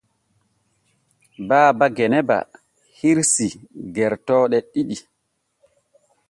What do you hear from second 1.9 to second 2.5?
Genaba